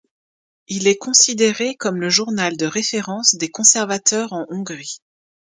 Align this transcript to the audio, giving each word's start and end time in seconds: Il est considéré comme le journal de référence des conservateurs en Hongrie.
Il 0.67 0.87
est 0.87 0.97
considéré 0.97 1.75
comme 1.75 2.01
le 2.01 2.09
journal 2.09 2.57
de 2.57 2.65
référence 2.65 3.35
des 3.35 3.51
conservateurs 3.51 4.33
en 4.33 4.47
Hongrie. 4.49 4.97